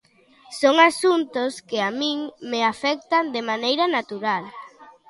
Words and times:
Son 0.59 0.75
asuntos 0.91 1.51
que 1.69 1.77
a 1.87 1.91
min 1.99 2.17
me 2.51 2.59
afectan 2.73 3.25
de 3.35 3.41
maneira 3.49 3.85
natural. 3.97 4.43